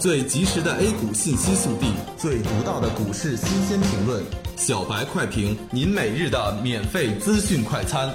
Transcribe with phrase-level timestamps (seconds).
[0.00, 4.24] 最及时的 A 股信息速递，最独到的股市新鲜评论，
[4.56, 8.10] 小白快评，您每日的免费资讯快餐。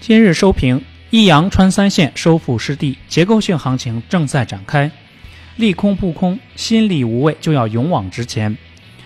[0.00, 0.80] 今日收评：
[1.10, 4.88] 益阳穿三线收复失地，结构性行情正在展开。
[5.56, 8.56] 利空不空，心力无畏，就要勇往直前。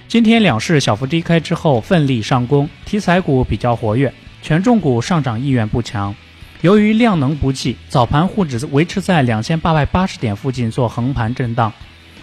[0.07, 4.13] 今天两市小幅低开之后，奋力上攻，题材股比较活跃，
[4.43, 6.15] 权重股上涨意愿不强。
[6.63, 11.73] 由于量能不济，早盘沪指维持在两千八百八十点附近做横盘震荡。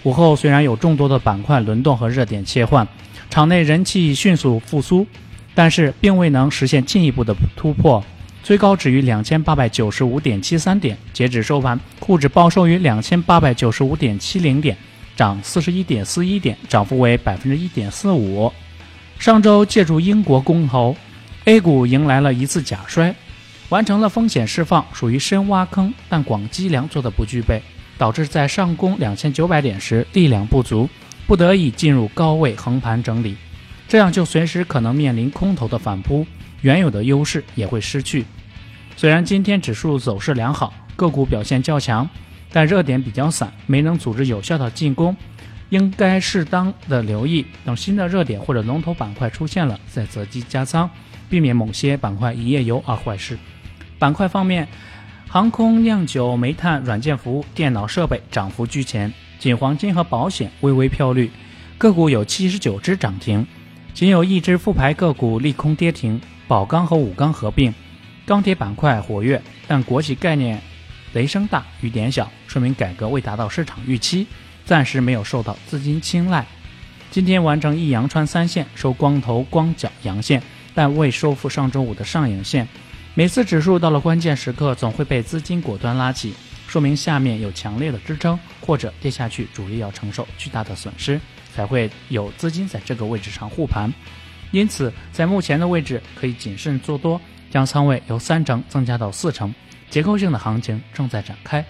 [0.04, 2.88] 午后虽然有众多的板块轮动和热点切换，
[3.32, 5.08] 场内人气迅速复苏，
[5.56, 8.04] 但是并未能实现进一步的突破。
[8.44, 14.78] 最高止于两千八百九十五点七三点，截止收盘，沪指报收于两千八百九十五点七零点，
[15.16, 18.54] 涨四十一点四一点，涨幅为百分之一点四五。
[19.18, 20.96] 上周借助英国公投
[21.46, 23.16] ，A 股迎来了一次假摔。
[23.70, 27.62] 完成了风险释放，属于深挖坑，但广积粮做的不具备，
[27.98, 30.90] 导致在上攻两千九百点时力量不足，
[31.26, 33.36] 不得已进入高位横盘整理，
[33.86, 36.26] 这样就随时可能面临空头的反扑，
[36.62, 38.26] 原有的优势也会失去。
[38.96, 42.10] 虽然今天指数走势良好，个股表现较强，
[42.54, 45.14] 但热点比较散，没能组织有效的进攻，
[45.70, 50.90] 应该适当的留意，等新的热点或者龙头板块出现了，再择机加仓，
[51.30, 53.38] 避免某些板块一夜游而坏事。
[54.00, 54.68] 板块方面，
[55.28, 61.32] 航空、酿酒、煤炭、软件服务、电脑设备涨幅居前，仅黄金和保险微微飘绿。
[61.78, 63.46] 个股有七十九只涨停，
[63.94, 66.20] 仅有一只复牌个股利空跌停。
[66.48, 67.74] 宝钢和武钢合并，
[68.26, 70.62] 钢铁板块活跃，但国企概念
[71.12, 74.26] 雷声大雨点小，说明改革未达到市场预期，
[74.64, 76.46] 暂时没有受到资金青睐。
[77.12, 80.42] 今天完成一阳穿三线收光头光脚阳线，
[80.74, 82.68] 但未收复上周五的上影线。
[83.18, 86.36] 每次指数到了关键时刻，总会被资金果断拉起，
[86.68, 91.20] 说明下面有强烈的支撑，或者跌下去，主力要承受巨大的损失，
[91.52, 93.92] 才会有资金在这个位置上护盘。
[94.52, 97.20] 因此，在目前的位置可以谨慎做多，
[97.50, 99.52] 将仓位由三成增加到四成。
[99.90, 101.66] 结构性的行情正在展开。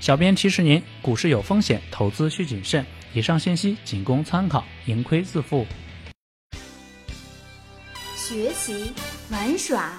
[0.00, 2.84] 小编提示您：股市有风险，投资需谨慎。
[3.14, 5.64] 以上信息仅供参考，盈亏自负。
[8.16, 8.92] 学习
[9.30, 9.98] 玩耍